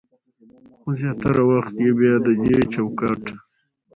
خو 0.77 0.89
زياتره 0.99 1.41
وخت 1.51 1.75
يې 1.83 1.91
بيا 1.99 2.15
د 2.25 2.27
دې 2.43 2.57
چوکاټ 2.73 3.23